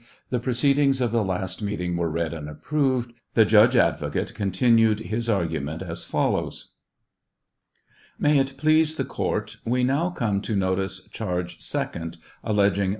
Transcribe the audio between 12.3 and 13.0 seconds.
alleging.